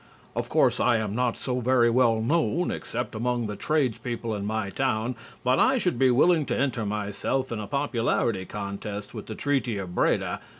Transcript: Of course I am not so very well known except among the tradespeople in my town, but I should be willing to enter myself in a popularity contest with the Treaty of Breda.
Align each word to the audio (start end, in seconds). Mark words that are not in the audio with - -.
Of 0.35 0.49
course 0.49 0.79
I 0.79 0.97
am 0.97 1.13
not 1.13 1.37
so 1.37 1.59
very 1.59 1.91
well 1.91 2.21
known 2.23 2.71
except 2.71 3.13
among 3.13 3.45
the 3.45 3.55
tradespeople 3.55 4.33
in 4.33 4.47
my 4.47 4.71
town, 4.71 5.15
but 5.43 5.59
I 5.59 5.77
should 5.77 5.99
be 5.99 6.09
willing 6.09 6.43
to 6.47 6.57
enter 6.57 6.87
myself 6.87 7.51
in 7.51 7.59
a 7.59 7.67
popularity 7.67 8.45
contest 8.45 9.13
with 9.13 9.27
the 9.27 9.35
Treaty 9.35 9.77
of 9.77 9.93
Breda. 9.93 10.41